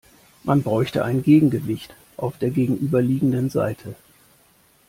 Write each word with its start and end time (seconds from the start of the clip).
Man 0.41 0.63
bräuchte 0.63 1.05
ein 1.05 1.21
Gegengewicht 1.21 1.93
auf 2.17 2.39
der 2.39 2.49
gegenüberliegenden 2.49 3.51
Seite. 3.51 3.93